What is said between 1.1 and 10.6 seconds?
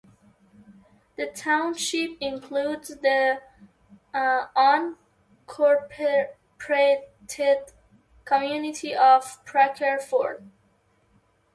The township includes the unincorporated community of Parker Ford.